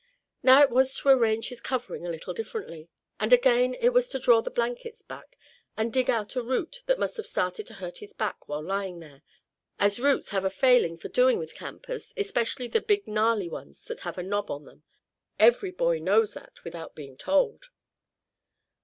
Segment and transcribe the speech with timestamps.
[0.41, 4.17] Now it was to arrange his covering a little differently; and again it was to
[4.17, 5.37] draw the blankets back
[5.77, 8.99] and dig out a root that must have started to hurt his back while lying
[8.99, 9.21] there,
[9.77, 13.99] as roots have a failing for doing with campers, especially the big gnarly ones that
[13.99, 14.81] have a knob on them
[15.37, 17.65] every boy knows that without being told.